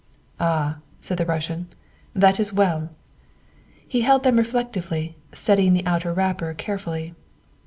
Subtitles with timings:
[0.39, 1.67] "Ah," said the Russian,"
[2.15, 2.89] that is well."
[3.87, 7.13] He held them reflectively, studying the outer wrapper carefully.